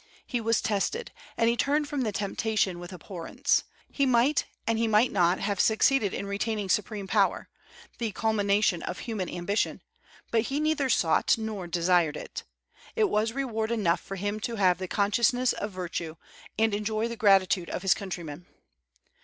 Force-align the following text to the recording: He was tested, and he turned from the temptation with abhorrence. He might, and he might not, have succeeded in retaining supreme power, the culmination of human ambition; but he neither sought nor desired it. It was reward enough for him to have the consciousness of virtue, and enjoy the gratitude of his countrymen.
He 0.25 0.41
was 0.41 0.63
tested, 0.63 1.11
and 1.37 1.47
he 1.47 1.55
turned 1.55 1.87
from 1.87 2.01
the 2.01 2.11
temptation 2.11 2.79
with 2.79 2.91
abhorrence. 2.91 3.65
He 3.87 4.07
might, 4.07 4.45
and 4.65 4.79
he 4.79 4.87
might 4.87 5.11
not, 5.11 5.37
have 5.39 5.59
succeeded 5.59 6.11
in 6.11 6.25
retaining 6.25 6.69
supreme 6.69 7.05
power, 7.07 7.49
the 7.99 8.11
culmination 8.11 8.81
of 8.81 8.97
human 9.01 9.29
ambition; 9.29 9.79
but 10.31 10.41
he 10.49 10.59
neither 10.59 10.89
sought 10.89 11.37
nor 11.37 11.67
desired 11.67 12.17
it. 12.17 12.41
It 12.95 13.09
was 13.11 13.33
reward 13.33 13.69
enough 13.71 14.01
for 14.01 14.15
him 14.15 14.39
to 14.39 14.55
have 14.55 14.79
the 14.79 14.87
consciousness 14.87 15.53
of 15.53 15.69
virtue, 15.71 16.15
and 16.57 16.73
enjoy 16.73 17.07
the 17.07 17.15
gratitude 17.15 17.69
of 17.69 17.83
his 17.83 17.93
countrymen. 17.93 18.47